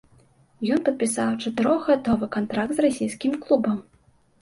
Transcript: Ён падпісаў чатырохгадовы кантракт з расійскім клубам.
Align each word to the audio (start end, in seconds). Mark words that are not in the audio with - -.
Ён 0.75 0.81
падпісаў 0.87 1.29
чатырохгадовы 1.45 2.33
кантракт 2.39 2.73
з 2.81 2.89
расійскім 2.89 3.41
клубам. 3.47 3.77